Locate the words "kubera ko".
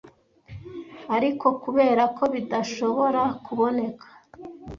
1.63-2.23